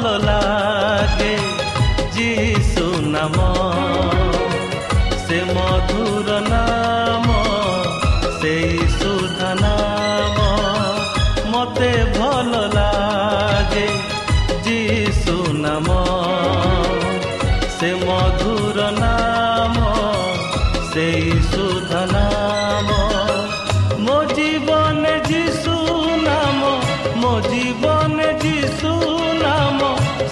[0.00, 0.47] ଭଲ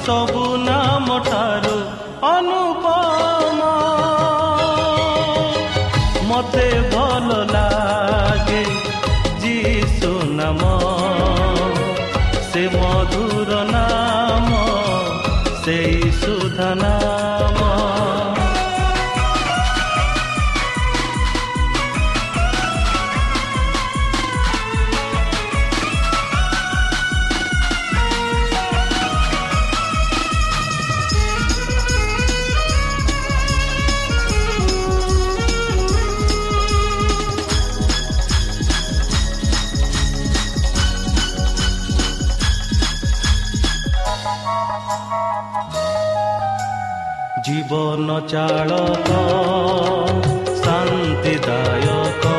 [0.06, 1.76] ସବୁ ନାମ ଠାରୁ
[2.28, 3.60] ଅନୁପମ।
[6.28, 8.62] ମତେ ଭଲ ଲାଗେ
[9.44, 10.62] ଯୀଶୁ ନାମ।
[12.50, 14.48] ସେ ମଧୁର ନାମ
[15.64, 17.05] ସେଇ ସୁଧ ନାମ।
[48.31, 49.10] ଚାଳକ
[50.60, 52.32] ଶାନ୍ତିଦାୟକ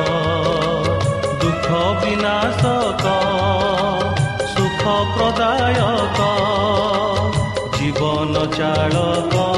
[1.43, 3.13] ଦୁଃଖ ବିନାଶକ
[4.51, 6.27] ସୁଖ ପ୍ରଦାୟକ
[7.77, 9.56] ଜୀବନ ଚାଳକ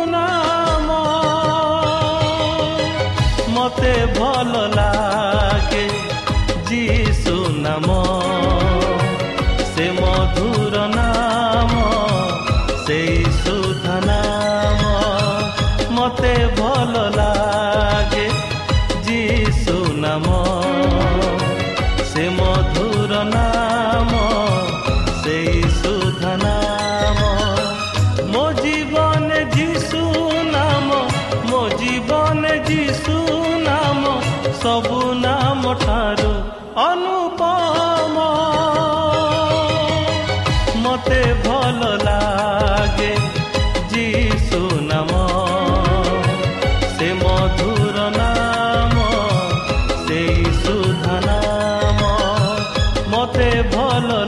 [0.00, 0.94] ଯୀଶୁ ନାମ
[3.54, 5.84] ମତେ ଭଲ ଲାଗେ
[6.70, 7.36] ଯୀଶୁ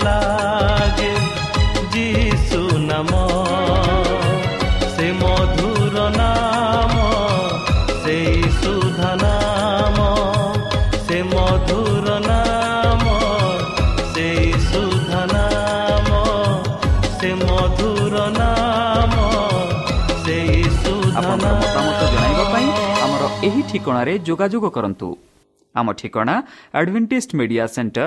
[0.06, 1.12] ଲାଗେ
[1.94, 2.60] ଯୀଶୁ
[2.90, 3.12] ନାମ।
[4.94, 6.94] ସେ ମଧୁର ନାମ
[8.02, 9.98] ସେଇ ସୁଧ ନାମ।
[11.06, 13.04] ସେ ମଧୁର ନାମ
[14.14, 16.10] ସେଇ ସୁଧ ନାମ।
[17.18, 19.14] ସେ ମଧୁର ନାମ
[20.24, 22.66] ସେଇ ସୁଧ ଆପଣଙ୍କର ମତାମତ ଜଣାଇବା ପାଇଁ
[23.04, 25.08] ଆମର ଏହି ଠିକଣାରେ ଯୋଗାଯୋଗ କରନ୍ତୁ।
[25.74, 26.34] ଆମ ଠିକଣା
[26.78, 28.06] Adventist Media Centre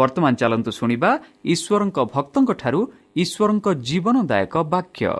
[0.00, 1.10] ବର୍ତ୍ତମାନ ଚାଲନ୍ତୁ ଶୁଣିବା
[1.52, 2.80] ଈଶ୍ୱରଙ୍କ ଭକ୍ତଙ୍କଠାରୁ
[3.22, 5.12] ଈଶ୍ୱରଙ୍କ ଜୀବନଦାୟକ ବାକ୍ୟ।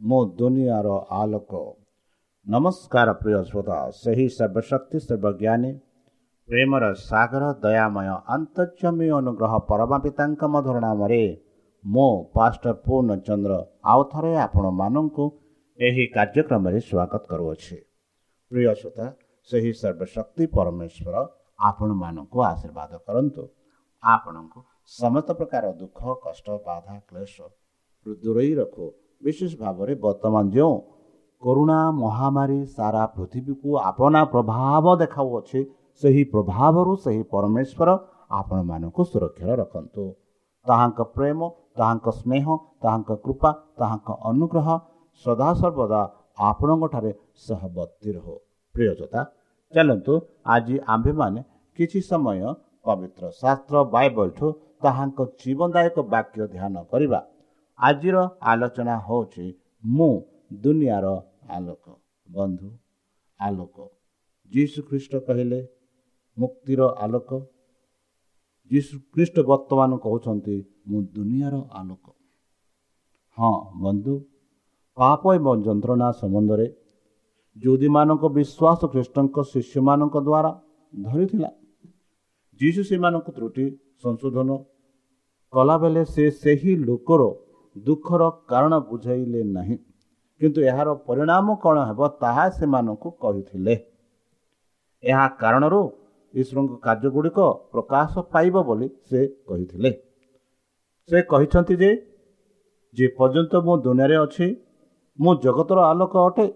[0.00, 0.88] ମୁଁ ଦୁନିଆର
[1.20, 1.52] ଆଲୋକ।
[2.46, 5.70] ନମସ୍କାର ପ୍ରିୟ ଶ୍ରୋତା ସେହି ସର୍ବଶକ୍ତି ସର୍ବଜ୍ଞାନୀ
[6.48, 11.22] ପ୍ରେମର ସାଗର ଦୟାମୟ ଅନ୍ତର୍ଜମୀ ଅନୁଗ୍ରହ ପରମା ପିତାଙ୍କ ମଧୁର ନାମରେ
[11.84, 13.52] ମୁଁ ପାଷ୍ଟର ପୂର୍ଣ୍ଣଚନ୍ଦ୍ର
[13.92, 15.24] ଆଉ ଥରେ ଆପଣମାନଙ୍କୁ
[15.78, 17.76] ଏହି କାର୍ଯ୍ୟକ୍ରମରେ ସ୍ୱାଗତ କରୁଅଛି।
[18.50, 19.06] ପ୍ରିୟ ଶ୍ରୋତା
[19.48, 21.14] ସେହି ସର୍ବଶକ୍ତି ପରମେଶ୍ୱର
[21.58, 23.42] ଆପଣମାନଙ୍କୁ ଆଶୀର୍ବାଦ କରନ୍ତୁ।
[24.02, 24.58] ଆପଣଙ୍କୁ
[25.00, 27.34] ସମସ୍ତ ପ୍ରକାର ଦୁଃଖ କଷ୍ଟ ବାଧା କ୍ଲେଶ
[28.22, 28.86] ଦୂରେଇ ରଖୁ।
[29.22, 30.76] ବିଶେଷ ଭାବରେ ବର୍ତ୍ତମାନ ଯେଉଁ
[31.42, 35.60] କରୁଣା ମହାମାରୀ ସାରା ପୃଥିବୀକୁ ଆପଣା ପ୍ରଭାବ ଦେଖାଉଅଛି
[36.02, 37.88] ସେହି ପ୍ରଭାବରୁ ସେହି ପରମେଶ୍ୱର
[38.40, 40.04] ଆପଣମାନଙ୍କୁ ସୁରକ୍ଷାରେ ରଖନ୍ତୁ।
[40.66, 41.40] ତାହାଙ୍କ ପ୍ରେମ
[41.78, 42.46] ତାହାଙ୍କ ସ୍ନେହ
[42.82, 44.68] ତାହାଙ୍କ କୃପା ତାହାଙ୍କ ଅନୁଗ୍ରହ
[45.24, 46.02] ସଦାସର୍ବଦା
[46.48, 47.10] ଆପଣଙ୍କଠାରେ
[47.46, 48.34] ସହବର୍ତ୍ତୀ ରହୁ।
[48.74, 49.20] ପ୍ରିୟଜତା
[49.74, 50.14] ଚାଲନ୍ତୁ
[50.54, 51.40] ଆଜି ଆମ୍ଭେମାନେ
[51.78, 52.40] କିଛି ସମୟ
[52.86, 54.46] ପବିତ୍ର ଶାସ୍ତ୍ର ବାଇବଲଠୁ
[54.82, 57.20] ତାହାଙ୍କ ଜୀବନଦାୟକ ବାକ୍ୟ ଧ୍ୟାନ କରିବା।
[57.78, 58.16] ଆଜିର
[58.50, 59.46] ଆଲୋଚନା ହେଉଛି
[59.84, 60.10] ମୁଁ
[60.62, 61.06] ଦୁନିଆର
[61.56, 61.84] ଆଲୋକ।
[62.26, 62.68] ବନ୍ଧୁ
[63.40, 63.76] ଆଲୋକ।
[64.52, 65.60] ଯୀଶୁ ଖ୍ରୀଷ୍ଟ କହିଲେ
[66.36, 67.30] ମୁକ୍ତିର ଆଲୋକ।
[68.70, 70.56] ଯୀଶୁ ଖ୍ରୀଷ୍ଟ ବର୍ତ୍ତମାନ କହୁଛନ୍ତି
[70.88, 72.06] ମୁଁ ଦୁନିଆର ଆଲୋକ।
[73.38, 74.14] ହଁ ବନ୍ଧୁ
[74.98, 76.66] ପାପ ଏବଂ ଯନ୍ତ୍ରଣା ସମ୍ବନ୍ଧରେ
[77.56, 80.50] ଯୁଦୀମାନଙ୍କ ବିଶ୍ୱାସ ଖ୍ରୀଷ୍ଟଙ୍କ ଶିଷ୍ୟମାନଙ୍କ ଦ୍ୱାରା
[80.94, 81.50] ଧରିଥିଲା।
[82.60, 83.66] ଯୀଶୁ ସେମାନଙ୍କୁ ତ୍ରୁଟି
[84.02, 84.50] ସଂଶୋଧନ
[85.52, 87.22] କଲାବେଳେ ସେ ସେହି ଲୋକର
[87.76, 89.76] ଦୁଃଖର କାରଣ ବୁଝାଇଲେ ନାହିଁ।
[90.40, 93.74] କିନ୍ତୁ ଏହାର ପରିଣାମ କ'ଣ ହେବ ତାହା ସେମାନଙ୍କୁ କହିଥିଲେ।
[95.04, 95.80] ଏହା କାରଣରୁ
[96.34, 97.38] ଈଶ୍ୱରଙ୍କ କାର୍ଯ୍ୟଗୁଡ଼ିକ
[97.72, 99.90] ପ୍ରକାଶ ପାଇବ ବୋଲି ସେ କହିଥିଲେ।
[101.08, 101.90] ସେ କହିଛନ୍ତି ଯେ
[102.94, 104.46] ଯେ ପର୍ଯ୍ୟନ୍ତ ମୁଁ ଦୁନିଆରେ ଅଛି
[105.18, 106.46] ମୁଁ ଜଗତର ଆଲୋକ ଅଟେ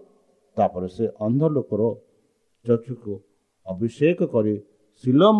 [0.59, 1.81] ତାପରେ ସେ ଅନ୍ଧ ଲୋକର
[2.65, 3.13] ଚକ୍ଷୁକୁ
[3.65, 4.55] ଅଭିଷେକ କରି
[5.03, 5.39] ଶିଲମ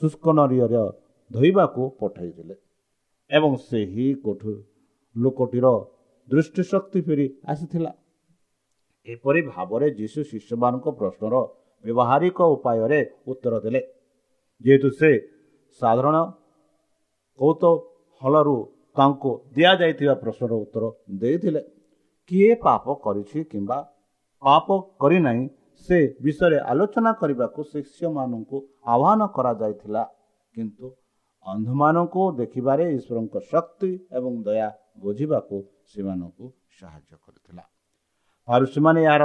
[0.00, 0.74] ଶୁଷ୍କ ନରିୟର
[1.30, 2.54] ଧୋଇବାକୁ ପଠାଇଥିଲେ।
[3.30, 4.52] ଏବଂ ସେହି କୋଠୁ
[5.16, 5.66] ଲୋକଟିର
[6.28, 7.92] ଦୃଷ୍ଟିଶକ୍ତି ଫେରି ଆସିଥିଲା।
[9.06, 11.34] ଏପରି ଭାବରେ ଯୀଶୁ ଶିଷ୍ୟମାନଙ୍କ ପ୍ରଶ୍ନର
[11.84, 13.80] ବ୍ୟବହାରିକ ଉପାୟରେ ଉତ୍ତର ଦେଲେ।
[14.64, 15.10] ଯେହେତୁ ସେ
[15.80, 16.16] ସାଧାରଣ
[17.38, 18.56] କୌତୂହଳରୁ
[18.96, 20.84] ତାଙ୍କୁ ଦିଆଯାଇଥିବା ପ୍ରଶ୍ନର ଉତ୍ତର
[21.20, 21.62] ଦେଇଥିଲେ
[22.30, 23.78] କିଏ ପାପ କରିଛି କିମ୍ବା
[24.42, 24.66] ପାପ
[25.02, 25.44] କରିନାହିଁ
[25.88, 28.56] ସେ ବିଷୟରେ ଆଲୋଚନା କରିବାକୁ ଶିଷ୍ୟମାନଙ୍କୁ
[28.94, 30.02] ଆହ୍ୱାନ କରାଯାଇଥିଲା।
[30.54, 30.86] କିନ୍ତୁ
[31.46, 34.68] ଅନ୍ଧମାନଙ୍କୁ ଦେଖିବାରେ ଈଶ୍ୱରଙ୍କ ଶକ୍ତି ଏବଂ ଦୟା
[35.04, 35.56] ବୁଝିବାକୁ
[35.90, 36.44] ସେମାନଙ୍କୁ
[36.78, 37.64] ସାହାଯ୍ୟ କରିଥିଲା।
[38.48, 39.24] ଆଉ ସେମାନେ ଏହାର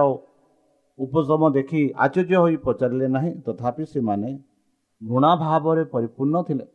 [1.00, 4.30] ଉପଶମ ଦେଖି ଆଶ୍ଚର୍ଯ୍ୟ ହୋଇ ପଚାରିଲେ ନାହିଁ ତଥାପି ସେମାନେ
[5.02, 6.66] ଘୃଣା ଭାବରେ ପରିପୂର୍ଣ୍ଣ ଥିଲେ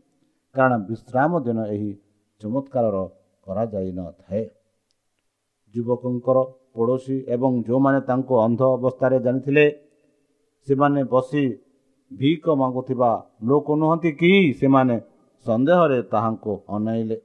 [0.54, 1.90] କାରଣ ବିଶ୍ରାମ ଦିନ ଏହି
[2.40, 2.96] ଚମତ୍କାରର
[3.46, 4.42] କରାଯାଇନଥାଏ।
[5.74, 6.38] ଯୁବକଙ୍କର
[6.76, 9.64] ପଡ଼ୋଶୀ ଏବଂ ଯେଉଁମାନେ ତାଙ୍କୁ ଅନ୍ଧ ଅବସ୍ଥାରେ ଜାଣିଥିଲେ
[10.68, 11.44] ସେମାନେ ବସି
[12.10, 13.10] ଭିକ ମାଗୁଥିବା
[13.42, 14.32] ଲୋକ ନୁହନ୍ତି କି?
[14.60, 14.96] ସେମାନେ
[15.46, 17.16] ସନ୍ଦେହରେ ତାହାଙ୍କୁ ଅନାଇଲେ।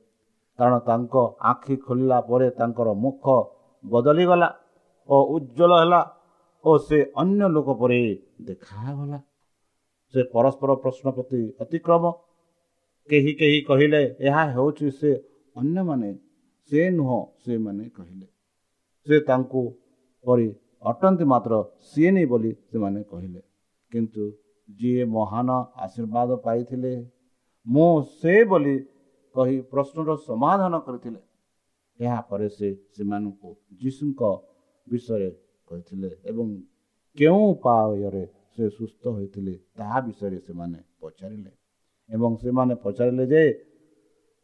[0.60, 3.26] କାରଣ ତାଙ୍କ ଆଖି ଖୋଲିଲା ପରେ ତାଙ୍କର ମୁଖ
[3.84, 4.50] ବଦଳିଗଲା
[5.10, 6.02] ଓ ଉଜ୍ଜଳ ହେଲା
[6.64, 8.00] ଓ ସେ ଅନ୍ୟ ଲୋକ ପରି
[8.42, 9.20] ଦେଖାଗଲା।
[10.14, 12.04] ସେ ପରସ୍ପର ପ୍ରଶ୍ନ ପ୍ରତି ଅତିକ୍ରମ।
[13.10, 15.12] କେହି କେହି କହିଲେ ଏହା ହେଉଛି ସେ
[15.56, 16.10] ଅନ୍ୟମାନେ
[16.72, 18.35] ସେ ନୁହଁ ସେମାନେ କହିଲେ।
[19.08, 19.62] ସେ ତାଙ୍କୁ
[20.26, 20.48] ପରି
[20.92, 21.54] ଅଟନ୍ତି ମାତ୍ର
[21.90, 23.42] ସିଏ ନେଇ ବୋଲି ସେମାନେ କହିଲେ।
[23.92, 24.24] କିନ୍ତୁ
[24.70, 26.94] ଯିଏ ମହାନ ଆଶୀର୍ବାଦ ପାଇଥିଲେ
[27.66, 28.76] ମୁଁ ସେ ବୋଲି
[29.36, 31.22] କହି ପ୍ରଶ୍ନର ସମାଧାନ କରିଥିଲେ।
[32.00, 33.50] ଏହାପରେ ସେ ସେମାନଙ୍କୁ
[33.82, 34.22] ଯୀଶୁଙ୍କ
[34.88, 35.30] ବିଷୟରେ
[35.68, 36.48] କହିଥିଲେ ଏବଂ
[37.18, 41.52] କେଉଁ ଉପାୟରେ ସେ ସୁସ୍ଥ ହୋଇଥିଲେ ତାହା ବିଷୟରେ ସେମାନେ ପଚାରିଲେ।
[42.10, 43.44] ଏବଂ ସେମାନେ ପଚାରିଲେ ଯେ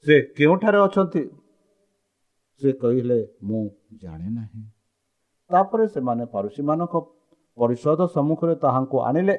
[0.05, 1.23] ସେ କେଉଁଠାରେ ଅଛନ୍ତି?
[2.59, 3.63] ସେ କହିଲେ ମୁଁ
[4.01, 4.61] ଜାଣେ ନାହିଁ।
[5.49, 6.95] ତାପରେ ସେମାନେ ପାରୁସୀମାନଙ୍କ
[7.57, 9.35] ପରିଷଦ ସମ୍ମୁଖରେ ତାହାଙ୍କୁ ଆଣିଲେ।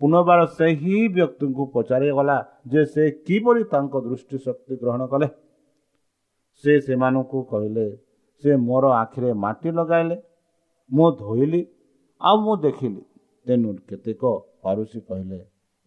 [0.00, 2.36] ପୁନର୍ବାର ସେହି ବ୍ୟକ୍ତିଙ୍କୁ ପଚାରିଗଲା
[2.72, 5.28] ଯେ ସେ କିପରି ତାଙ୍କ ଦୃଷ୍ଟି ଶକ୍ତି ଗ୍ରହଣ କଲେ।
[6.64, 7.86] ସେ ସେମାନଙ୍କୁ କହିଲେ
[8.42, 10.16] ସେ ମୋର ଆଖିରେ ମାଟି ଲଗାଇଲେ
[10.90, 11.60] ମୁଁ ଧୋଇଲି
[12.20, 13.02] ଆଉ ମୁଁ ଦେଖିଲି।
[13.46, 14.22] ତେଣୁ କେତେକ
[14.64, 15.38] ପାରୁସୀ କହିଲେ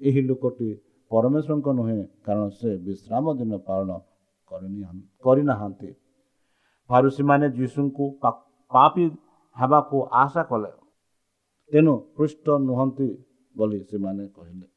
[0.02, 0.70] ଏହି ଲୋକଟି
[1.12, 3.90] ପରମେଶ୍ୱରଙ୍କ ନୁହେଁ କାରଣ ସେ ବିଶ୍ରାମ ଦିନ ପାଳନ
[4.52, 5.90] କରିନାହାନ୍ତି।
[6.90, 8.06] ଫାରୁସୀମାନେ ଯୀଶୁଙ୍କୁ
[8.72, 9.06] ପାପି
[9.58, 10.72] ହେବାକୁ ଆଶା କଲେ।
[11.72, 13.10] ତେଣୁ ପୃଷ୍ଠ ନୁହନ୍ତି
[13.56, 14.68] ବୋଲି ସେମାନେ କହିଲେ।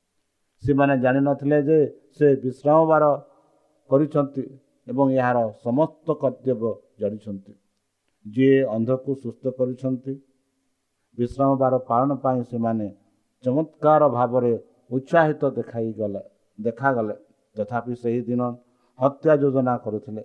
[0.62, 1.78] ସେମାନେ ଜାଣିନଥିଲେ ଯେ
[2.16, 3.04] ସେ ବିଶ୍ରାମବାର
[3.90, 4.44] କରିଛନ୍ତି
[4.86, 6.70] ଏବଂ ଏହାର ସମସ୍ତ କର୍ତ୍ତବ୍ୟ
[7.00, 7.52] ଜାଣିଛନ୍ତି।
[8.26, 10.14] ଯିଏ ଅନ୍ଧକୁ ସୁସ୍ଥ କରିଛନ୍ତି
[11.18, 12.88] ବିଶ୍ରାମବାର ପାଳନ ପାଇଁ ସେମାନେ
[13.44, 14.52] ଚମତ୍କାର ଭାବରେ
[14.90, 16.22] ଉତ୍ସାହିତ ଦେଖାଇଗଲେ
[16.58, 17.16] ଦେଖାଗଲେ।
[17.56, 18.42] ତଥାପି ସେହି ଦିନ
[18.98, 20.22] ହତ୍ୟା ଯୋଜନା କରୁଥିଲେ।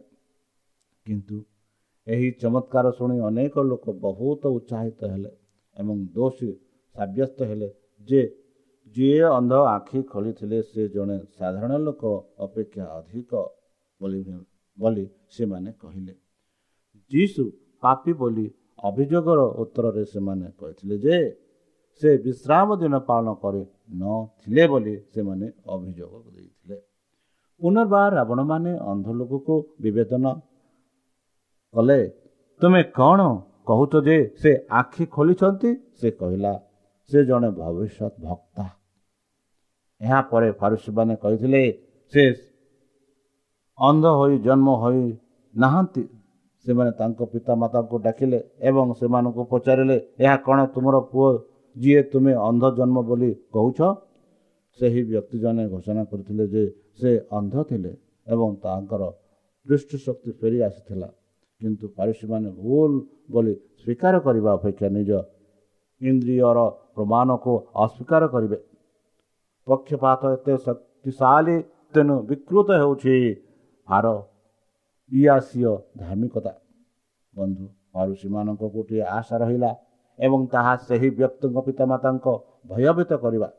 [1.05, 1.37] କିନ୍ତୁ
[2.07, 5.31] ଏହି ଚମତ୍କାର ଶୁଣି ଅନେକ ଲୋକ ବହୁତ ଉତ୍ସାହିତ ହେଲେ
[5.77, 6.51] ଏବଂ ଦୋଷୀ
[6.95, 7.69] ସାବ୍ୟସ୍ତ ହେଲେ
[8.09, 8.21] ଯେ
[8.95, 12.03] ଯିଏ ଅନ୍ଧ ଆଖି ଖୋଲିଥିଲେ ସେ ଜଣେ ସାଧାରଣ ଲୋକ
[12.45, 13.31] ଅପେକ୍ଷା ଅଧିକ
[14.77, 15.05] ବୋଲି
[15.35, 16.13] ସେମାନେ କହିଲେ।
[17.11, 17.43] ଯୀଶୁ
[17.83, 18.47] ପାପି ବୋଲି
[18.83, 21.17] ଅଭିଯୋଗର ଉତ୍ତରରେ ସେମାନେ କହିଥିଲେ ଯେ
[22.01, 23.63] ସେ ବିଶ୍ରାମ ଦିନ ପାଳନ କରି
[24.01, 26.77] ନଥିଲେ ବୋଲି ସେମାନେ ଅଭିଯୋଗ ଦେଇଥିଲେ।
[27.61, 30.25] ପୁନର୍ବାର ରାବଣମାନେ ଅନ୍ଧ ଲୋକକୁ ବିବେଚନ
[31.73, 31.99] କଲେ
[32.59, 33.19] ତୁମେ କ'ଣ
[33.69, 35.69] କହୁଛ ଯେ ସେ ଆଖି ଖୋଲିଛନ୍ତି?
[35.99, 36.53] ସେ କହିଲା
[37.11, 38.65] ସେ ଜଣେ ଭବିଷ୍ୟତ ଭକ୍ତା।
[40.01, 41.61] ଏହାପରେ ଫାରୁସୀମାନେ କହିଥିଲେ
[42.13, 42.23] ସେ
[43.77, 45.03] ଅନ୍ଧ ହୋଇ ଜନ୍ମ ହୋଇ
[45.53, 46.03] ନାହାନ୍ତି।
[46.65, 51.29] ସେମାନେ ତାଙ୍କ ପିତାମାତାଙ୍କୁ ଡାକିଲେ ଏବଂ ସେମାନଙ୍କୁ ପଚାରିଲେ ଏହା କ'ଣ ତୁମର ପୁଅ
[51.75, 53.79] ଯିଏ ତୁମେ ଅନ୍ଧ ଜନ୍ମ ବୋଲି କହୁଛ?
[54.79, 56.63] ସେହି ବ୍ୟକ୍ତି ଜଣେ ଘୋଷଣା କରିଥିଲେ ଯେ
[56.99, 57.91] ସେ ଅନ୍ଧ ଥିଲେ
[58.27, 59.01] ଏବଂ ତାଙ୍କର
[59.67, 61.09] ଦୃଷ୍ଟିଶକ୍ତି ଫେରି ଆସିଥିଲା।
[61.61, 62.91] କିନ୍ତୁ ପାରିଶୀମାନେ ଭୁଲ
[63.33, 65.11] ବୋଲି ସ୍ୱୀକାର କରିବା ଅପେକ୍ଷା ନିଜ
[66.01, 66.59] ଇନ୍ଦ୍ରିୟର
[66.95, 67.53] ପ୍ରମାଣକୁ
[67.83, 68.57] ଅସ୍ୱୀକାର କରିବେ।
[69.67, 71.55] ପକ୍ଷପାତ ଏତେ ଶକ୍ତିଶାଳୀ
[71.93, 73.15] ତେଣୁ ବିକୃତ ହେଉଛି
[73.87, 74.07] ହାର
[75.11, 76.53] ଇଆସିୟ ଧାର୍ମିକତା।
[77.35, 79.71] ବନ୍ଧୁ ପାରୁଷୀମାନଙ୍କ ଗୋଟିଏ ଆଶା ରହିଲା
[80.19, 82.25] ଏବଂ ତାହା ସେହି ବ୍ୟକ୍ତିଙ୍କ ପିତାମାତାଙ୍କ
[82.69, 83.49] ଭୟଭୀତ କରିବା।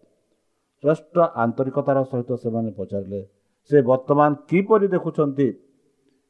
[0.82, 3.20] ଶ୍ରେଷ୍ଠ ଆନ୍ତରିକତାର ସହିତ ସେମାନେ ପଚାରିଲେ
[3.70, 5.48] ସେ ବର୍ତ୍ତମାନ କିପରି ଦେଖୁଛନ୍ତି?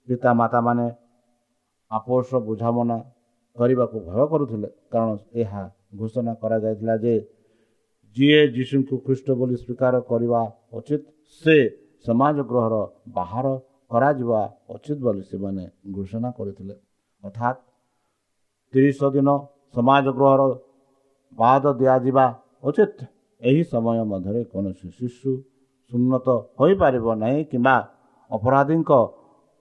[0.09, 0.87] ପିତାମାତାମାନେ
[1.97, 2.99] ଆପୋଷ ବୁଝାମଣା
[3.57, 5.11] କରିବାକୁ ଭୟ କରୁଥିଲେ। କାରଣ
[5.43, 5.63] ଏହା
[5.99, 7.15] ଘୋଷଣା କରାଯାଇଥିଲା ଯେ
[8.17, 10.41] ଯିଏ ଯୀଶୁଙ୍କୁ ଖ୍ରୀଷ୍ଟ ବୋଲି ସ୍ୱୀକାର କରିବା
[10.79, 11.03] ଉଚିତ
[11.43, 11.57] ସେ
[12.07, 12.75] ସମାଜ ଗୃହର
[13.17, 13.47] ବାହାର
[13.91, 14.41] କରାଯିବା
[14.75, 15.65] ଉଚିତ ବୋଲି ସେମାନେ
[15.97, 16.75] ଘୋଷଣା କରିଥିଲେ।
[17.23, 17.59] ଅର୍ଥାତ୍
[18.73, 19.29] ତିରିଶ ଦିନ
[19.75, 20.43] ସମାଜ ଗୃହର
[21.39, 22.27] ବାଦ ଦିଆଯିବା
[22.69, 22.97] ଉଚିତ।
[23.43, 25.31] ଏହି ସମୟ ମଧ୍ୟରେ କୌଣସି ଶିଶୁ
[25.93, 26.27] ସୁନ୍ନତ
[26.59, 27.77] ହୋଇପାରିବ ନାହିଁ କିମ୍ବା
[28.31, 28.91] ଅପରାଧୀଙ୍କ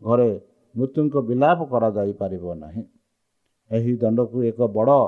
[0.02, 0.32] ଘରେ
[0.76, 2.84] ମୃତ୍ୟୁଙ୍କ ବିଲାପ କରାଯାଇପାରିବ ନାହିଁ।
[3.72, 5.00] ଏହି ଦଣ୍ଡକୁ ଏକ ବଡ଼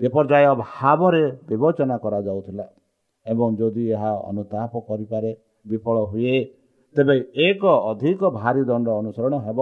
[0.00, 2.66] ବିପର୍ଯ୍ୟୟ ଭାବରେ ବିବେଚନା କରାଯାଉଥିଲା
[3.26, 5.30] ଏବଂ ଯଦି ଏହା ଅନୁତାପ କରିପାରେ
[5.66, 6.36] ବିଫଳ ହୁଏ
[6.94, 7.14] ତେବେ
[7.46, 9.58] ଏକ ଅଧିକ ଭାରି ଦଣ୍ଡ ଅନୁସରଣ ହେବ।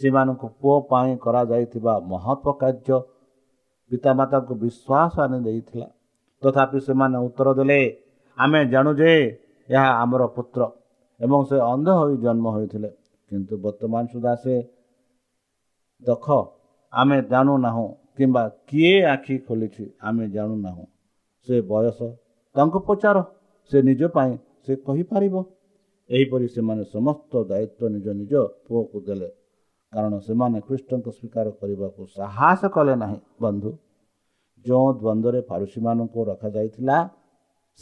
[0.00, 2.98] ସେମାନଙ୍କୁ ପୁଅ ପାଇଁ କରାଯାଇଥିବା ମହତ୍ଵ କାର୍ଯ୍ୟ
[3.90, 5.86] ପିତାମାତାଙ୍କୁ ବିଶ୍ୱାସ ଆଣି ଦେଇଥିଲା।
[6.42, 7.80] ତଥାପି ସେମାନେ ଉତ୍ତର ଦେଲେ
[8.38, 9.12] ଆମେ ଜାଣୁ ଯେ
[9.68, 10.60] ଏହା ଆମର ପୁତ୍ର
[11.20, 12.90] ଏବଂ ସେ ଅନ୍ଧ ହୋଇ ଜନ୍ମ ହୋଇଥିଲେ।
[13.30, 14.54] କିନ୍ତୁ ବର୍ତ୍ତମାନ ସୁଦ୍ଧା ସେ
[16.02, 16.26] ଦେଖ
[16.92, 20.84] ଆମେ ଜାଣୁନାହୁଁ କିମ୍ବା କିଏ ଆଖି ଖୋଲିଛି ଆମେ ଜାଣୁନାହୁଁ
[21.48, 21.98] ସେ ବୟସ
[22.54, 23.18] ତାଙ୍କୁ ପଚାର
[23.70, 24.32] ସେ ନିଜ ପାଇଁ
[24.64, 25.34] ସେ କହିପାରିବ
[26.10, 28.32] ଏହିପରି ସେମାନେ ସମସ୍ତ ଦାୟିତ୍ୱ ନିଜ ନିଜ
[28.66, 29.28] ପୁଅକୁ ଦେଲେ
[29.92, 33.70] କାରଣ ସେମାନେ ଖ୍ରୀଷ୍ଟଙ୍କୁ ସ୍ୱୀକାର କରିବାକୁ ସାହସ କଲେ ନାହିଁ ବନ୍ଧୁ
[34.64, 36.96] ଯେଉଁ ଦ୍ୱନ୍ଦ୍ୱରେ ପାରୁସୀମାନଙ୍କୁ ରଖାଯାଇଥିଲା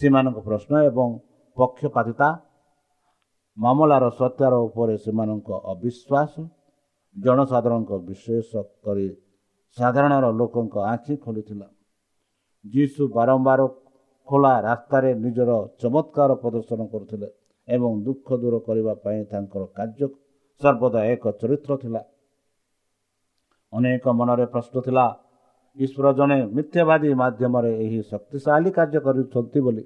[0.01, 1.09] ସେମାନଙ୍କ ପ୍ରଶ୍ନ ଏବଂ
[1.57, 2.29] ପକ୍ଷପାତିତା
[3.57, 6.33] ମାମଲାର ସତ୍ୟାର ଉପରେ ସେମାନଙ୍କ ଅବିଶ୍ୱାସ
[7.17, 8.51] ଜନସାଧାରଣଙ୍କ ବିଶେଷ
[8.85, 9.07] କରି
[9.77, 11.67] ସାଧାରଣର ଲୋକଙ୍କ ଆଖି ଖୋଲିଥିଲା।
[12.65, 13.61] ଯୀଶୁ ବାରମ୍ବାର
[14.29, 17.29] ଖୋଲା ରାସ୍ତାରେ ନିଜର ଚମତ୍କାର ପ୍ରଦର୍ଶନ କରୁଥିଲେ
[17.69, 20.07] ଏବଂ ଦୁଃଖ ଦୂର କରିବା ପାଇଁ ତାଙ୍କର କାର୍ଯ୍ୟ
[20.61, 22.03] ସର୍ବଦା ଏକ ଚରିତ୍ର ଥିଲା।
[23.73, 25.07] ଅନେକ ମନରେ ପ୍ରଶ୍ନ ଥିଲା
[25.77, 29.85] ଈଶ୍ୱର ଜଣେ ମିଥ୍ୟାବାଦୀ ମାଧ୍ୟମରେ ଏହି ଶକ୍ତିଶାଳୀ କାର୍ଯ୍ୟ କରୁଛନ୍ତି ବୋଲି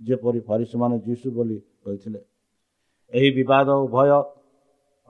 [0.00, 2.20] ଯେପରି ଫରିସମାନେ ଯୀଶୁ ବୋଲି କହିଥିଲେ।
[3.12, 4.10] ଏହି ବିବାଦ ଉଭୟ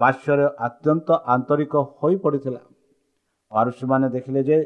[0.01, 2.61] ପାର୍ଶ୍ୱରେ ଅତ୍ୟନ୍ତ ଆନ୍ତରିକ ହୋଇପଡ଼ିଥିଲା।
[3.53, 4.59] ପାରୁସୀମାନେ ଦେଖିଲେ ଯେ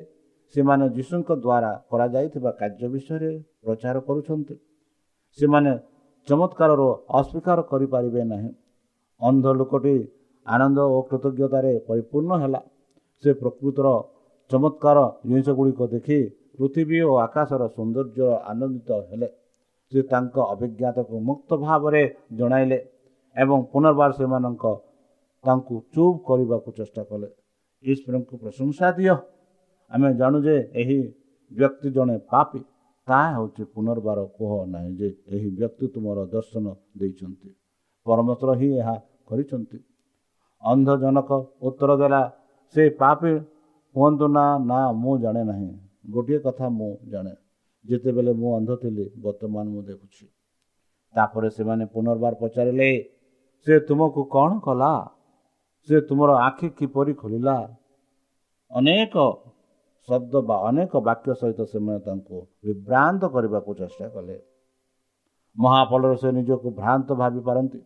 [0.55, 3.31] ସେମାନେ ଯୀଶୁଙ୍କ ଦ୍ୱାରା କରାଯାଇଥିବା କାର୍ଯ୍ୟ ବିଷୟରେ
[3.63, 4.55] ପ୍ରଚାର କରୁଛନ୍ତି।
[5.39, 5.73] ସେମାନେ
[6.29, 6.83] ଚମତ୍କାରର
[7.19, 8.51] ଅସ୍ୱୀକାର କରିପାରିବେ ନାହିଁ।
[9.21, 9.97] ଅନ୍ଧ ଲୋକଟି
[10.47, 12.61] ଆନନ୍ଦ ଓ କୃତଜ୍ଞତାରେ ପରିପୂର୍ଣ୍ଣ ହେଲା।
[13.25, 13.89] ସେ ପ୍ରକୃତର
[14.51, 16.19] ଚମତ୍କାର ଜିନିଷ ଗୁଡ଼ିକ ଦେଖି
[16.59, 19.29] ପୃଥିବୀ ଓ ଆକାଶର ସୌନ୍ଦର୍ଯ୍ୟ ଆନନ୍ଦିତ ହେଲେ।
[19.93, 22.03] ସେ ତାଙ୍କ ଅଭିଜ୍ଞତାକୁ ମୁକ୍ତ ଭାବରେ
[22.39, 22.79] ଜଣାଇଲେ।
[23.37, 24.65] ଏବଂ ପୁନର୍ବାର ସେମାନଙ୍କ
[25.45, 27.29] ତାଙ୍କୁ ଚୁପ୍ କରିବାକୁ ଚେଷ୍ଟା କଲେ।
[27.85, 29.15] ଈଶ୍ୱରଙ୍କୁ ପ୍ରଶଂସା ଦିଅ।
[29.91, 30.99] ଆମେ ଜାଣୁ ଯେ ଏହି
[31.53, 32.61] ବ୍ୟକ୍ତି ଜଣେ ପାପୀ।
[33.09, 36.65] ତାହା ହେଉଛି ପୁନର୍ବାର କୁହ ନାହିଁ ଯେ ଏହି ବ୍ୟକ୍ତି ତୁମର ଦର୍ଶନ
[36.97, 37.51] ଦେଇଛନ୍ତି।
[38.07, 38.97] ପରମେଶ୍ୱର ହିଁ ଏହା
[39.29, 39.79] କରିଛନ୍ତି।
[40.63, 41.31] ଅନ୍ଧ ଜନକ
[41.63, 42.23] ଉତ୍ତର ଦେଲା
[42.75, 43.33] ସେ ପାପୀ
[43.95, 45.71] କୁହନ୍ତୁ ନା ନା ମୁଁ ଜାଣେ ନାହିଁ।
[46.11, 47.35] ଗୋଟିଏ କଥା ମୁଁ ଜାଣେ।
[47.85, 50.25] ଯେତେବେଳେ ମୁଁ ଅନ୍ଧ ଥିଲି ବର୍ତ୍ତମାନ ମୁଁ ଦେଖୁଛି
[51.15, 52.89] ତାପରେ ସେମାନେ ପୁନର୍ବାର ପଚାରିଲେ
[53.67, 54.93] ସେ ତୁମକୁ କ'ଣ କଲା?
[55.89, 57.57] ସେ ତୁମର ଆଖି କିପରି ଖୋଲିଲା?
[58.71, 59.15] ଅନେକ
[60.09, 64.37] ଶବ୍ଦ ବା ଅନେକ ବାକ୍ୟ ସହିତ ସେମାନେ ତାଙ୍କୁ ବିଭ୍ରାନ୍ତ କରିବାକୁ ଚେଷ୍ଟା କଲେ।
[65.57, 67.81] ମହାଫଳରେ ସେ ନିଜକୁ ଭ୍ରାନ୍ତ ଭାବି ପାରନ୍ତି।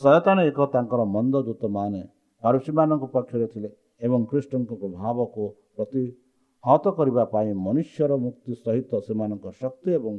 [0.00, 2.00] ଶୟତାନ ଏକ ତାଙ୍କର ମନ୍ଦ ଦୂତମାନେ
[2.42, 3.70] ପାରୁଷୀମାନଙ୍କ ପକ୍ଷରେ ଥିଲେ
[4.06, 5.42] ଏବଂ ଖ୍ରୀଷ୍ଟଙ୍କ ପ୍ରଭାବକୁ
[5.76, 10.14] ପ୍ରତିହତ କରିବା ପାଇଁ ମନୁଷ୍ୟର ମୁକ୍ତି ସହିତ ସେମାନଙ୍କ ଶକ୍ତି ଏବଂ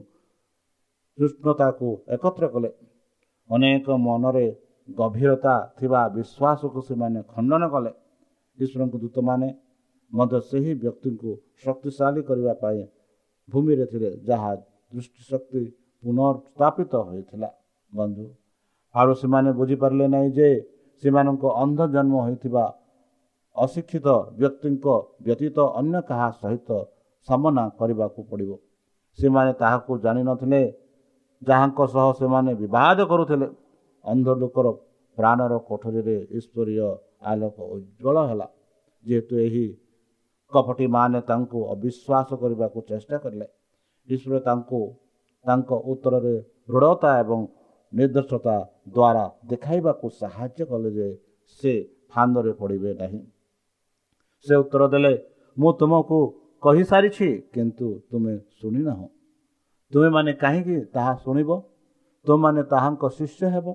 [1.17, 2.69] କୃଷ୍ଣତାକୁ ଏକତ୍ର କଲେ।
[3.49, 4.45] ଅନେକ ମନରେ
[4.87, 7.91] ଗଭୀରତା ଥିବା ବିଶ୍ୱାସକୁ ସେମାନେ ଖଣ୍ଡନ କଲେ।
[8.57, 9.47] ଈଶ୍ୱରଙ୍କ ଦୂତମାନେ
[10.11, 11.31] ମଧ୍ୟ ସେହି ବ୍ୟକ୍ତିଙ୍କୁ
[11.63, 12.81] ଶକ୍ତିଶାଳୀ କରିବା ପାଇଁ
[13.49, 14.51] ଭୂମିରେ ଥିଲେ ଯାହା
[14.91, 15.61] ଦୃଷ୍ଟିଶକ୍ତି
[16.03, 17.49] ପୁନର୍ସ୍ଥାପିତ ହୋଇଥିଲା।
[17.93, 18.25] ବନ୍ଧୁ
[18.95, 20.49] ଆଉ ସେମାନେ ବୁଝିପାରିଲେ ନାହିଁ ଯେ
[21.03, 22.63] ସେମାନଙ୍କ ଅନ୍ଧ ଜନ୍ମ ହୋଇଥିବା
[23.55, 24.07] ଅଶିକ୍ଷିତ
[24.39, 24.85] ବ୍ୟକ୍ତିଙ୍କ
[25.25, 26.69] ବ୍ୟତୀତ ଅନ୍ୟ କାହା ସହିତ
[27.27, 28.51] ସାମନା କରିବାକୁ ପଡ଼ିବ।
[29.19, 30.61] ସେମାନେ ତାହାକୁ ଜାଣିନଥିଲେ
[31.41, 33.47] ଯାହାଙ୍କ ସହ ସେମାନେ ବିବାଦ କରୁଥିଲେ।
[34.05, 34.67] ଅନ୍ଧ ଲୋକର
[35.17, 36.87] ପ୍ରାଣର କୋଠରୀରେ ଈଶ୍ୱରୀୟ
[37.29, 38.47] ଆଲୋକ ଉଜ୍ଜଳ ହେଲା।
[39.05, 39.65] ଯେହେତୁ ଏହି
[40.51, 43.47] କପଟିମାନେ ତାଙ୍କୁ ଅବିଶ୍ୱାସ କରିବାକୁ ଚେଷ୍ଟା କଲେ
[44.09, 44.79] ଈଶ୍ୱର ତାଙ୍କୁ
[45.45, 46.35] ତାଙ୍କ ଉତ୍ତରରେ
[46.69, 47.39] ଦୃଢ଼ତା ଏବଂ
[47.93, 48.55] ନିର୍ଦ୍ଦେଶତା
[48.95, 51.07] ଦ୍ୱାରା ଦେଖାଇବାକୁ ସାହାଯ୍ୟ କଲେ ଯେ
[51.61, 51.73] ସେ
[52.11, 53.21] ଫାନ୍ଦରେ ପଡ଼ିବେ ନାହିଁ।
[54.45, 55.13] ସେ ଉତ୍ତର ଦେଲେ
[55.57, 56.19] ମୁଁ ତୁମକୁ
[56.63, 59.07] କହିସାରିଛି କିନ୍ତୁ ତୁମେ ଶୁଣିନାହଁ।
[59.91, 61.49] ତୁମେମାନେ କାହିଁକି ତାହା ଶୁଣିବ?
[62.25, 63.67] ତୁମମାନେ ତାହାଙ୍କ ଶିଷ୍ୟ ହେବ।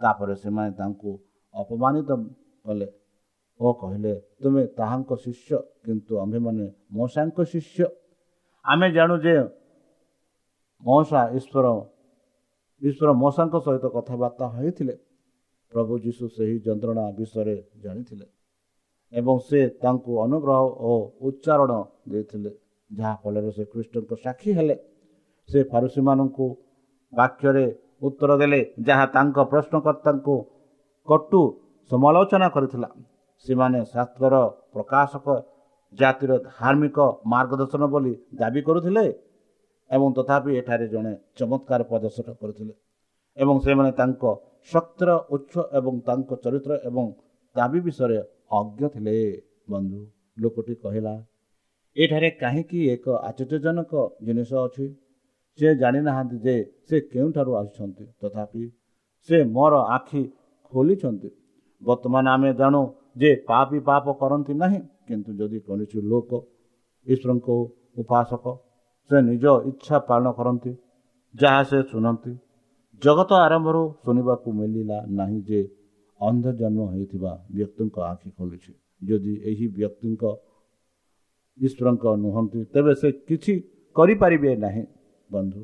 [0.00, 1.10] ତାପରେ ସେମାନେ ତାଙ୍କୁ
[1.54, 2.10] ଅପମାନିତ
[2.64, 2.88] କଲେ
[3.60, 5.50] ଓ କହିଲେ ତୁମେ ତାହାଙ୍କ ଶିଷ୍ୟ
[5.84, 6.66] କିନ୍ତୁ ଆମ୍ଭେମାନେ
[6.98, 7.84] ମଶାଙ୍କ ଶିଷ୍ୟ।
[8.64, 9.34] ଆମେ ଜାଣୁ ଯେ
[10.82, 11.66] ମଶା ଈଶ୍ୱର
[12.82, 14.94] ଈଶ୍ୱର ମଶାଙ୍କ ସହିତ କଥାବାର୍ତ୍ତା ହୋଇଥିଲେ।
[15.72, 18.26] ପ୍ରଭୁ ଯୀଶୁ ସେହି ଯନ୍ତ୍ରଣା ବିଷୟରେ ଜାଣିଥିଲେ
[19.12, 20.92] ଏବଂ ସେ ତାଙ୍କୁ ଅନୁଗ୍ରହ ଓ
[21.26, 21.72] ଉଚ୍ଚାରଣ
[22.12, 22.52] ଦେଇଥିଲେ
[22.90, 24.76] ଯାହାଫଳରେ ସେ ଖ୍ରୀଷ୍ଟଙ୍କ ସାକ୍ଷୀ ହେଲେ।
[25.48, 26.46] ସେ ଫାରୁସୀମାନଙ୍କୁ
[27.12, 27.66] ବାକ୍ୟରେ
[28.02, 30.34] ଉତ୍ତର ଦେଲେ ଯାହା ତାଙ୍କ ପ୍ରଶ୍ନକର୍ତ୍ତାଙ୍କୁ
[31.08, 31.40] କଟୁ
[31.90, 32.88] ସମାଲୋଚନା କରିଥିଲା।
[33.46, 34.36] ସେମାନେ ଶାସ୍ତ୍ରର
[34.74, 35.26] ପ୍ରକାଶକ
[35.92, 36.98] ଜାତିର ଧାର୍ମିକ
[37.32, 39.04] ମାର୍ଗଦର୍ଶନ ବୋଲି ଦାବି କରୁଥିଲେ
[39.90, 42.74] ଏବଂ ତଥାପି ଏଠାରେ ଜଣେ ଚମତ୍କାର ପ୍ରଦର୍ଶନ କରୁଥିଲେ।
[43.36, 44.22] ଏବଂ ସେମାନେ ତାଙ୍କ
[44.70, 47.04] ଶକ୍ତିର ଉତ୍ସ ଏବଂ ତାଙ୍କ ଚରିତ୍ର ଏବଂ
[47.56, 48.18] ଦାବି ବିଷୟରେ
[48.58, 49.16] ଅଜ୍ଞ ଥିଲେ।
[49.70, 50.00] ବନ୍ଧୁ
[50.42, 51.14] ଲୋକଟି କହିଲା
[51.96, 53.92] ଏଠାରେ କାହିଁକି ଏକ ଆଶ୍ଚର୍ଯ୍ୟଜନକ
[54.26, 54.86] ଜିନିଷ ଅଛି?
[55.58, 56.54] ସେ ଜାଣିନାହାନ୍ତି ଯେ
[56.88, 58.62] ସେ କେଉଁଠାରୁ ଆସୁଛନ୍ତି। ତଥାପି
[59.28, 60.22] ସେ ମୋର ଆଖି
[60.72, 61.30] ଖୋଲିଛନ୍ତି।
[61.82, 62.80] ବର୍ତ୍ତମାନ ଆମେ ଜାଣୁ
[63.20, 66.30] ଯେ ପାପି ପାପ କରନ୍ତି ନାହିଁ କିନ୍ତୁ ଯଦି କୌଣସି ଲୋକ
[67.06, 67.48] ଈଶ୍ୱରଙ୍କ
[68.00, 68.44] ଉପାସକ
[69.10, 70.72] ସେ ନିଜ ଇଚ୍ଛା ପାଳନ କରନ୍ତି
[71.34, 72.32] ଯାହା ସେ ଶୁଣନ୍ତି
[73.02, 75.60] ଜଗତ ଆରମ୍ଭରୁ ଶୁଣିବାକୁ ମିଳିଲା ନାହିଁ ଯେ
[76.20, 80.24] ଅନ୍ଧ ଜନ୍ମ ହୋଇଥିବା ବ୍ୟକ୍ତିଙ୍କ ଆଖି ଖୋଲିଛି। ଯଦି ଏହି ବ୍ୟକ୍ତିଙ୍କ
[81.58, 83.52] ଈଶ୍ୱରଙ୍କ ନୁହନ୍ତି ତେବେ ସେ କିଛି
[83.96, 84.84] କରିପାରିବେ ନାହିଁ।
[85.30, 85.62] ବନ୍ଧୁ।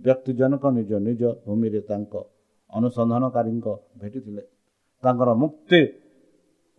[0.00, 2.14] ବ୍ୟକ୍ତି ଜଣକ ନିଜ ନିଜ ଭୂମିରେ ତାଙ୍କ
[2.72, 3.66] ଅନୁସନ୍ଧାନକାରୀଙ୍କ
[4.00, 4.42] ଭେଟିଥିଲେ
[5.02, 5.80] ତାଙ୍କର ମୁକ୍ତି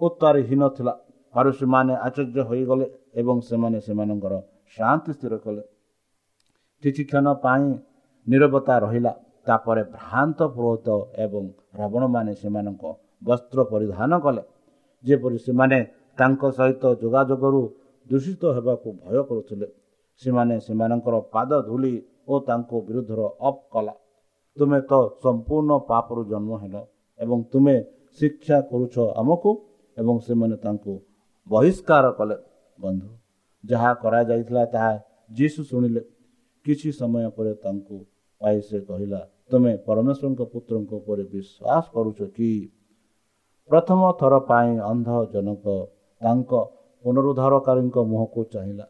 [0.01, 0.93] ଉତ୍ତରହୀନ ଥିଲା।
[1.33, 2.85] ପାରୁଷୀମାନେ ଆଶ୍ଚର୍ଯ୍ୟ ହୋଇଗଲେ
[3.21, 4.33] ଏବଂ ସେମାନେ ସେମାନଙ୍କର
[4.77, 5.63] ଶାନ୍ତି ସ୍ଥିର କଲେ।
[6.83, 7.65] କିଛି କ୍ଷଣ ପାଇଁ
[8.27, 9.13] ନିରବତା ରହିଲା।
[9.47, 10.89] ତାପରେ ଭ୍ରାନ୍ତ ପୁରୋହିତ
[11.25, 11.43] ଏବଂ
[11.79, 12.83] ରାବଣମାନେ ସେମାନଙ୍କ
[13.23, 14.43] ବସ୍ତ୍ର ପରିଧାନ କଲେ।
[15.03, 15.79] ଯେପରି ସେମାନେ
[16.17, 17.61] ତାଙ୍କ ସହିତ ଯୋଗାଯୋଗରୁ
[18.07, 19.67] ଦୂଷିତ ହେବାକୁ ଭୟ କରୁଥିଲେ।
[20.21, 21.93] ସେମାନେ ସେମାନଙ୍କର ପାଦ ଧୂଳି
[22.27, 23.93] ଓ ତାଙ୍କ ବିରୁଦ୍ଧର ଅପ୍ କଲା।
[24.57, 26.75] ତୁମେ ତ ସମ୍ପୂର୍ଣ୍ଣ ପାପରୁ ଜନ୍ମ ହେଲ
[27.19, 27.75] ଏବଂ ତୁମେ
[28.19, 29.51] ଶିକ୍ଷା କରୁଛ ଆମକୁ
[29.97, 30.93] ଏବଂ ସେମାନେ ତାଙ୍କୁ
[31.47, 32.37] ବହିଷ୍କାର କଲେ।
[32.79, 33.09] ବନ୍ଧୁ
[33.63, 34.91] ଯାହା କରାଯାଇଥିଲା ତାହା
[35.37, 36.01] ଯୀଶୁ ଶୁଣିଲେ।
[36.65, 37.97] କିଛି ସମୟ ପରେ ତାଙ୍କୁ
[38.41, 42.51] ପାଇ ସେ କହିଲା ତୁମେ ପରମେଶ୍ୱରଙ୍କ ପୁତ୍ରଙ୍କ ଉପରେ ବିଶ୍ୱାସ କରୁଛ କି?
[43.69, 45.65] ପ୍ରଥମ ଥର ପାଇଁ ଅନ୍ଧ ଜନକ
[46.21, 46.51] ତାଙ୍କ
[47.03, 48.85] ପୁନରୁଦ୍ଧାରକାରୀଙ୍କ ମୁହଁକୁ ଚାହିଁଲା।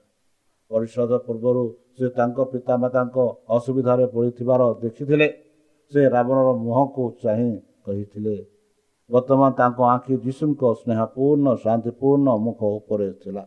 [0.73, 1.63] ପରିଷଦ ପୂର୍ବରୁ
[1.97, 3.17] ସେ ତାଙ୍କ ପିତାମାତାଙ୍କ
[3.57, 5.27] ଅସୁବିଧାରେ ପଡ଼ିଥିବାର ଦେଖିଥିଲେ
[5.91, 7.51] ସେ ରାବଣର ମୁହଁକୁ ଚାହିଁ
[7.86, 8.36] କହିଥିଲେ
[9.09, 13.43] ବର୍ତ୍ତମାନ ତାଙ୍କ ଆଖି ଯୀଶୁଙ୍କ ସ୍ନେହପୂର୍ଣ୍ଣ ଶାନ୍ତିପୂର୍ଣ୍ଣ ମୁଖ ଉପରେ ଥିଲା।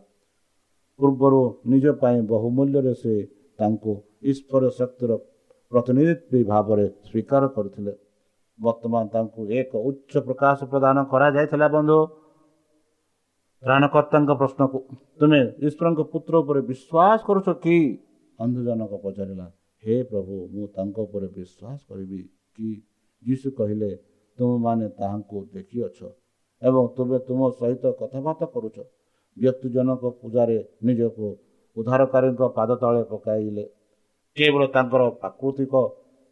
[0.99, 3.13] ପୂର୍ବରୁ ନିଜ ପାଇଁ ବହୁମୂଲ୍ୟରେ ସେ
[3.59, 3.93] ତାଙ୍କୁ
[4.31, 5.11] ଈଶ୍ୱର ଶକ୍ତିର
[5.71, 7.93] ପ୍ରତିନିଧିତ୍ୱ ଭାବରେ ସ୍ୱୀକାର କରିଥିଲେ।
[8.59, 11.99] ବର୍ତ୍ତମାନ ତାଙ୍କୁ ଏକ ଉଚ୍ଚ ପ୍ରକାଶ ପ୍ରଦାନ କରାଯାଇଥିଲା ବନ୍ଧୁ।
[13.63, 14.77] ତ୍ରାଣକର୍ତ୍ତାଙ୍କ ପ୍ରଶ୍ନକୁ।
[15.19, 17.77] ତୁମେ ଈଶ୍ୱରଙ୍କ ପୁତ୍ର ଉପରେ ବିଶ୍ୱାସ କରୁଛ କି?
[18.39, 19.47] ଅନ୍ଧଜନକ ପଚାରିଲା
[19.83, 22.19] ହେ ପ୍ରଭୁ ମୁଁ ତାଙ୍କ ଉପରେ ବିଶ୍ୱାସ କରିବି
[22.55, 22.69] କି?
[23.23, 23.89] ଯୀଶୁ କହିଲେ
[24.37, 25.99] ତୁମମାନେ ତାହାଙ୍କୁ ଦେଖିଅଛ
[26.61, 28.77] ଏବଂ ତୁମେ ତୁମ ସହିତ କଥାବାର୍ତ୍ତା କରୁଛ।
[29.37, 31.27] ବ୍ୟକ୍ତି ଜଣକ ପୂଜାରେ ନିଜକୁ
[31.77, 33.65] ଉଦ୍ଧାରକାରୀଙ୍କ ପାଦ ତଳେ ପକାଇଲେ।
[34.37, 35.73] କେବଳ ତାଙ୍କର ପ୍ରାକୃତିକ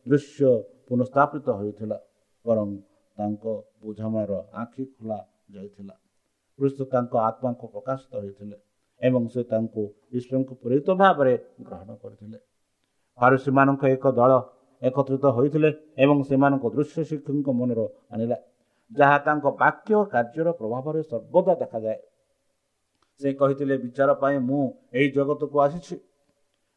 [0.06, 0.50] ଦୃଶ୍ୟ
[0.88, 1.98] ପୁନଃସ୍ଥାପିତ ହୋଇଥିଲା
[2.46, 2.70] ବରଂ
[3.18, 3.44] ତାଙ୍କ
[3.82, 5.20] ବୁଝାମଣାର ଆଖି ଖୋଲା
[5.56, 5.96] ଯାଇଥିଲା।
[6.60, 8.58] କୃଷ୍ଣ ତାଙ୍କ ଆତ୍ମାକୁ ପ୍ରକାଶିତ ହୋଇଥିଲେ
[9.02, 9.84] ଏବଂ ସେ ତାଙ୍କୁ
[10.18, 11.34] ଈଶ୍ୱରଙ୍କୁ ପ୍ରେରିତ ଭାବରେ
[11.68, 12.38] ଗ୍ରହଣ କରିଥିଲେ।
[13.20, 14.32] ଫାରୁସୀମାନଙ୍କ ଏକ ଦଳ
[14.82, 17.80] ଏକତ୍ରିତ ହୋଇଥିଲେ ଏବଂ ସେମାନଙ୍କ ଦୃଶ୍ୟ ଶିକ୍ଷକଙ୍କ ମନର
[18.12, 18.38] ଆଣିଲା
[18.92, 22.00] ଯାହା ତାଙ୍କ ବାକ୍ୟ କାର୍ଯ୍ୟର ପ୍ରଭାବରେ ସର୍ବଦା ଦେଖାଯାଏ।
[23.22, 24.64] ସେ କହିଥିଲେ ବିଚାର ପାଇଁ ମୁଁ
[24.94, 25.96] ଏହି ଜଗତକୁ ଆସିଛି।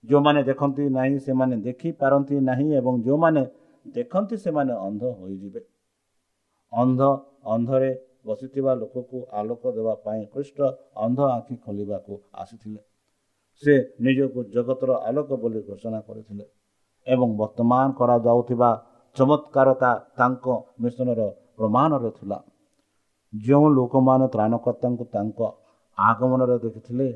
[0.04, 3.42] ଯେଉଁମାନେ ଦେଖନ୍ତି ନାହିଁ ସେମାନେ ଦେଖିପାରନ୍ତି ନାହିଁ ଏବଂ ଯେଉଁମାନେ
[3.86, 5.60] ଦେଖନ୍ତି ସେମାନେ ଅନ୍ଧ ହୋଇଯିବେ।
[6.72, 7.00] ଅନ୍ଧ
[7.54, 7.90] ଅନ୍ଧରେ
[8.28, 10.58] ବସିଥିବା ଲୋକକୁ ଆଲୋକ ଦେବା ପାଇଁ ଖ୍ରୀଷ୍ଟ
[11.04, 12.12] ଅନ୍ଧ ଆଖି ଖୋଲିବାକୁ
[12.42, 12.80] ଆସିଥିଲେ।
[13.62, 16.44] ସେ ନିଜକୁ ଜଗତର ଆଲୋକ ବୋଲି ଘୋଷଣା କରିଥିଲେ
[17.06, 18.70] ଏବଂ ବର୍ତ୍ତମାନ କରାଯାଉଥିବା
[19.16, 20.46] ଚମତ୍କାରତା ତାଙ୍କ
[20.82, 21.20] ମିଶନର
[21.58, 22.38] ପ୍ରମାଣରେ ଥିଲା।
[23.32, 25.40] ଯେଉଁ ଲୋକମାନେ ତ୍ରାଣକର୍ତ୍ତାଙ୍କୁ ତାଙ୍କ
[25.98, 27.08] ଆଗମନରେ ଦେଖିଥିଲେ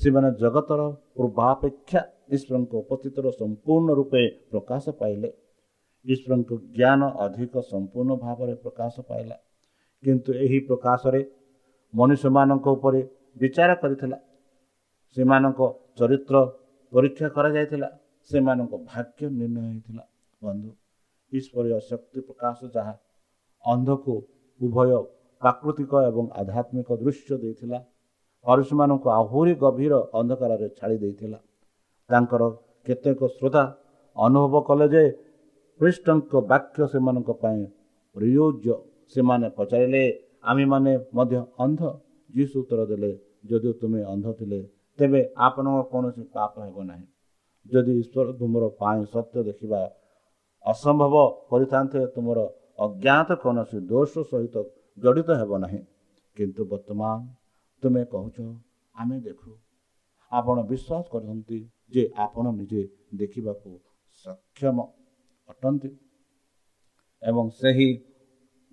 [0.00, 0.80] ସେମାନେ ଜଗତର
[1.16, 2.00] ପୂର୍ବାପେକ୍ଷା
[2.34, 5.28] ଈଶ୍ୱରଙ୍କ ଉପସ୍ଥିତିର ସମ୍ପୂର୍ଣ୍ଣ ରୂପେ ପ୍ରକାଶ ପାଇଲେ।
[6.04, 9.36] ଈଶ୍ୱରଙ୍କ ଜ୍ଞାନ ଅଧିକ ସମ୍ପୂର୍ଣ୍ଣ ଭାବରେ ପ୍ରକାଶ ପାଇଲା।
[10.02, 11.20] କିନ୍ତୁ ଏହି ପ୍ରକାଶରେ
[11.94, 13.00] ମନୁଷ୍ୟମାନଙ୍କ ଉପରେ
[13.40, 14.18] ବିଚାର କରିଥିଲା।
[15.16, 15.60] ସେମାନଙ୍କ
[15.98, 16.36] ଚରିତ୍ର
[16.92, 17.88] ପରୀକ୍ଷା କରାଯାଇଥିଲା।
[18.30, 20.04] ସେମାନଙ୍କ ଭାଗ୍ୟ ନିର୍ଣ୍ଣୟ ହୋଇଥିଲା।
[20.42, 20.70] ବନ୍ଧୁ
[21.32, 22.94] ଈଶ୍ୱରୀୟ ଶକ୍ତି ପ୍ରକାଶ ଯାହା
[23.64, 24.14] ଅନ୍ଧକୁ
[24.60, 24.90] ଉଭୟ
[25.42, 27.78] ପ୍ରାକୃତିକ ଏବଂ ଆଧ୍ୟାତ୍ମିକ ଦୃଶ୍ୟ ଦେଇଥିଲା
[28.44, 31.38] ଅରୁଷମାନଙ୍କୁ ଆହୁରି ଗଭୀର ଅନ୍ଧକାରରେ ଛାଡ଼ି ଦେଇଥିଲା।
[32.10, 32.42] ତାଙ୍କର
[32.86, 33.64] କେତେକ ଶ୍ରୋତା
[34.16, 35.02] ଅନୁଭବ କଲେ ଯେ
[35.80, 37.60] ଖ୍ରୀଷ୍ଟଙ୍କ ବାକ୍ୟ ସେମାନଙ୍କ ପାଇଁ
[38.16, 38.68] ପ୍ରୟୋଜ୍ୟ
[39.12, 40.02] ସେମାନେ ପଚାରିଲେ
[40.44, 41.80] ଆମେମାନେ ମଧ୍ୟ ଅନ୍ଧ?
[42.30, 43.10] ଯୀଶୁ ଉତ୍ତର ଦେଲେ
[43.50, 44.60] ଯଦି ତୁମେ ଅନ୍ଧ ଥିଲେ
[44.98, 47.06] ତେବେ ଆପଣଙ୍କ କୌଣସି ପାପ ହେବ ନାହିଁ।
[47.66, 49.80] ଯଦି ଈଶ୍ୱର ତୁମର ପାଇଁ ସତ୍ୟ ଦେଖିବା
[50.64, 51.14] ଅସମ୍ଭବ
[51.50, 52.38] କରିଥାନ୍ତେ ତୁମର
[52.78, 54.56] ଅଜ୍ଞାତ କୌଣସି ଦୋଷ ସହିତ
[54.98, 55.80] ଜଡ଼ିତ ହେବ ନାହିଁ।
[56.36, 57.16] କିନ୍ତୁ ବର୍ତ୍ତମାନ
[57.82, 58.36] ତୁମେ କହୁଛ
[58.94, 59.50] ଆମେ ଦେଖୁ।
[60.32, 61.58] ଆପଣ ବିଶ୍ୱାସ କରନ୍ତି
[61.94, 62.82] ଯେ ଆପଣ ନିଜେ
[63.14, 63.70] ଦେଖିବାକୁ
[64.26, 64.76] ସକ୍ଷମ
[65.48, 65.90] ଅଟନ୍ତି।
[67.22, 67.88] ଏବଂ ସେହି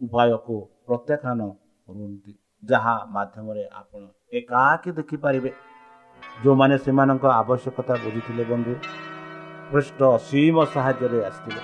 [0.02, 0.56] ଉପାୟକୁ
[0.88, 1.42] ପ୍ରତ୍ୟାଖ୍ୟାନ
[1.88, 2.34] କରନ୍ତି।
[2.64, 4.02] ଯାହା ମାଧ୍ୟମରେ ଆପଣ
[4.34, 5.52] ଏକାକି ଦେଖିପାରିବେ।
[6.44, 8.74] ଯେଉଁମାନେ ସେମାନଙ୍କ ଆବଶ୍ୟକତା ବୁଝିଥିଲେ ବନ୍ଧୁ
[9.72, 11.62] ପୃଷ୍ଠ ଅସୀମ ସାହାଯ୍ୟରେ ଆସିଥିଲେ।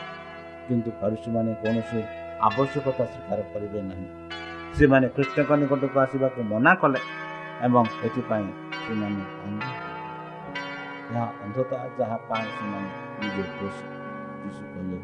[0.68, 2.00] କିନ୍ତୁ ଫରିସୀମାନେ କୌଣସି
[2.48, 4.08] ଆବଶ୍ୟକତା ସ୍ୱୀକାର କରିବେ ନାହିଁ।
[4.78, 7.00] ସେମାନେ କୃଷ୍ଣଙ୍କ ନିକଟକୁ ଆସିବାକୁ ମନା କଲେ
[7.66, 8.48] ଏବଂ ଏଥିପାଇଁ
[8.84, 9.24] ସେମାନେ
[11.12, 13.86] ଏହା ଅନ୍ଧତା ଯାହା ପାଇଁ ସେମାନେ ନିଜେ ଦୋଷୀ
[14.42, 14.98] ଯୀଶୁ କହିଲେ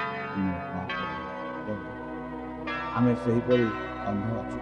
[2.99, 3.67] ଆମେ ସେହିପରି
[4.09, 4.57] ଅନ୍ଧ ଅଛୁ।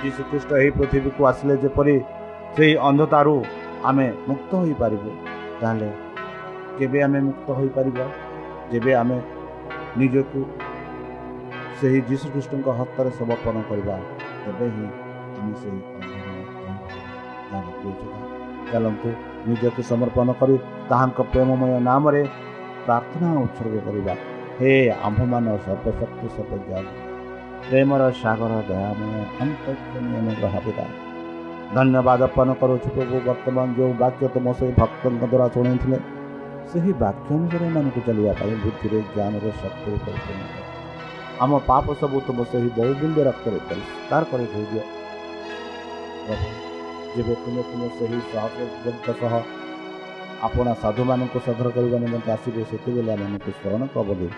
[0.00, 1.94] ଯୀଶୁ ଖ୍ରୀଷ୍ଟ ଏହି ପୃଥିବୀକୁ ଆସିଲେ ଯେପରି
[2.56, 3.34] ସେହି ଅନ୍ଧତାରୁ
[3.88, 5.10] ଆମେ ମୁକ୍ତ ହୋଇପାରିବୁ
[5.60, 5.88] ତାହେଲେ
[6.78, 8.06] କେବେ ଆମେ ମୁକ୍ତ ହୋଇପାରିବା?
[8.72, 9.18] ଯେବେ ଆମେ
[10.00, 10.40] ନିଜକୁ
[11.78, 13.94] ସେହି ଯୀଶୁଖ୍ରୀଷ୍ଟଙ୍କ ହସ୍ତରେ ସମର୍ପଣ କରିବା
[14.42, 14.86] ତେବେ ହିଁ
[15.38, 15.80] ଆମେ ସେହି
[18.70, 19.10] ଚାଲନ୍ତୁ
[19.48, 20.54] ନିଜକୁ ସମର୍ପଣ କରି
[20.90, 22.22] ତାହାଙ୍କ ପ୍ରେମମୟ ନାମରେ
[22.86, 24.14] ପ୍ରାର୍ଥନା ଉତ୍ସର୍ଗ କରିବା।
[24.58, 24.72] ହେ
[25.06, 26.84] ଆମ୍ଭମାନ ସର୍ବଶକ୍ତି ସର୍ବଜ୍ଞାନ
[27.68, 30.84] ପ୍ରେମର ସାଗର ଦୟାମୟ ଅନ୍ତର୍ନିୟମ ଗ୍ରହାପିତା।
[31.76, 35.98] ଧନ୍ୟବାଦ ଅର୍ପଣ କରୁଛୁ ପ୍ରଭୁ ବର୍ତ୍ତମାନ ଯେଉଁ ବାକ୍ୟ ତୁମ ସେହି ଭକ୍ତଙ୍କ ଦ୍ୱାରା ଶୁଣେଇଥିଲେ
[36.70, 40.44] ସେହି ବାକ୍ୟ ଅନୁସାରେ ଏମାନଙ୍କୁ ଚାଲିବା ପାଇଁ ବୁଦ୍ଧିରେ ଜ୍ଞାନରେ ଶକ୍ତିରେ ପରିପୂର୍ଣ୍ଣ
[41.42, 44.84] ଆମ ପାପ ସବୁ ତୁମ ସେହି ବହୁମୂଲ୍ୟ ରକ୍ତରେ ପରିଷ୍କାର କରି ଧୋଇଦିଅ
[47.14, 49.34] ଯେବେ ତୁମେ ତୁମ ସେହି ସହଯୋଗଙ୍କ ସହ
[50.46, 54.28] ଆପଣ ସାଧୁମାନଙ୍କୁ ସଦର କରିବା ନିମନ୍ତେ ଆସିବେ ସେତେବେଳେ ଆମମାନଙ୍କୁ ସ୍ମରଣ କବଲି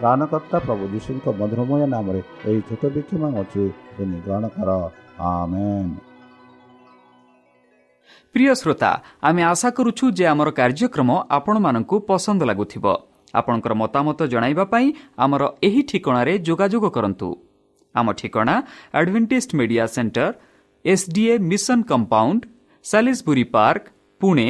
[0.00, 3.62] ପ୍ରାଣକର୍ତ୍ତା ପ୍ରଭୁ ଯୀଶୁଙ୍କ ମଧୁରମୟ ନାମରେ ଏହି ଛୋଟ ବିକ୍ଷମାନ ଅଛି
[3.94, 4.70] ତୁମେ ଗ୍ରହଣ କର
[8.34, 8.90] ପ୍ରିୟ ଶ୍ରୋତା
[9.28, 12.86] ଆମେ ଆଶା କରୁଛୁ ଯେ ଆମର କାର୍ଯ୍ୟକ୍ରମ ଆପଣମାନଙ୍କୁ ପସନ୍ଦ ଲାଗୁଥିବ।
[13.34, 14.86] ଆପଣଙ୍କର ମତାମତ ଜଣାଇବା ପାଇଁ
[15.24, 17.28] ଆମର ଏହି ଠିକଣାରେ ଯୋଗାଯୋଗ କରନ୍ତୁ।
[17.94, 18.54] ଆମ ଠିକଣା
[18.98, 20.26] Adventist Media Centre
[20.84, 22.42] SDA mission compound
[22.84, 23.84] Salisbury Park
[24.20, 24.48] Pune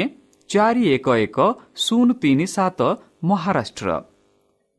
[0.50, 1.38] ଚାରି ଏକ ଏକ
[1.84, 2.80] ଶୂନ ତିନି ସାତ
[3.30, 3.88] Maharashtra.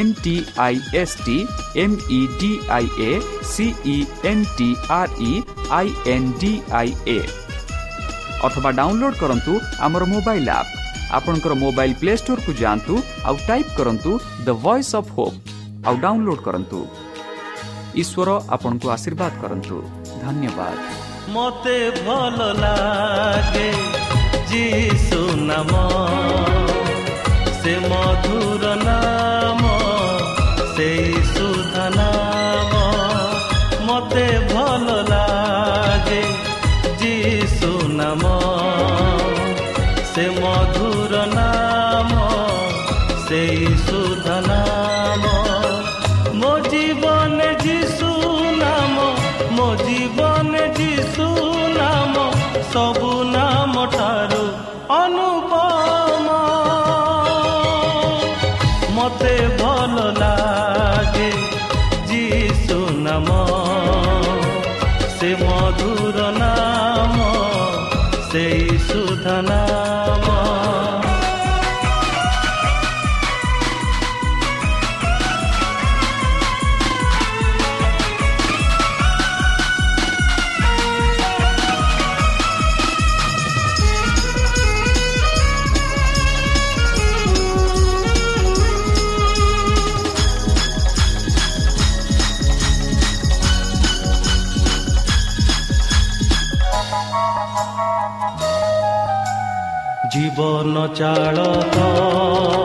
[0.00, 0.34] N T
[0.66, 1.36] I S T
[1.84, 3.10] M E D I A
[3.52, 3.96] C E
[4.30, 5.32] N T R E
[5.78, 7.18] I N D I A
[8.46, 9.52] ଅଥବା ଡାଉନଲୋଡ୍ କରନ୍ତୁ
[9.86, 10.70] ଆମର mobile app
[11.18, 12.94] ଆପଣଙ୍କର ମୋବାଇଲ ପ୍ଲେ ଷ୍ଟୋରକୁ ଯାଆନ୍ତୁ
[13.28, 14.10] ଆଉ ଟାଇପ୍ କରନ୍ତୁ
[14.46, 15.36] ଦ ଭଏସ୍ ଅଫ୍ ହୋପ୍
[15.86, 16.78] ଆଉ download କରନ୍ତୁ।
[18.02, 19.76] ଈଶ୍ୱର ଆପଣଙ୍କୁ ଆଶୀର୍ବାଦ କରନ୍ତୁ।
[20.24, 20.76] ଧନ୍ୟବାଦ।
[63.12, 63.32] ଯୀଶୁ ନାମ
[65.14, 67.26] ସେ ମଧୁର ନାମ
[68.30, 69.71] ସେଇ ସୁଧ ନାମ
[100.72, 102.61] ଜୀବନ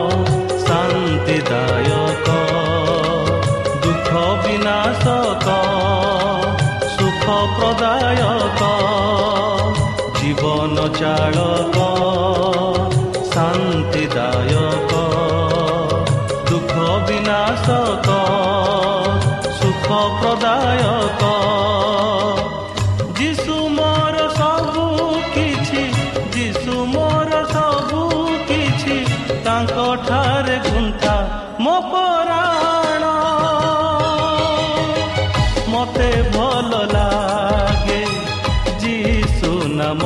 [36.48, 38.00] ଭଲ ଲାଗେ
[38.82, 40.02] ଯିଶୁ ନାମ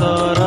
[0.00, 0.37] কর